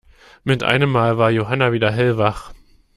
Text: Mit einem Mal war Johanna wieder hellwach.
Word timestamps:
Mit 0.43 0.63
einem 0.63 0.89
Mal 0.91 1.19
war 1.19 1.29
Johanna 1.29 1.73
wieder 1.73 1.91
hellwach. 1.91 2.53